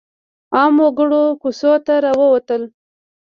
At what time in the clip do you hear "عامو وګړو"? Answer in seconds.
0.57-1.23